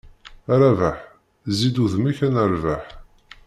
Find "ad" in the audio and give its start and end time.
2.25-2.31